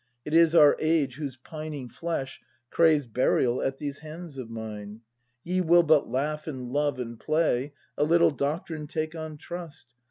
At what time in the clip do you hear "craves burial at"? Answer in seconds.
2.71-3.77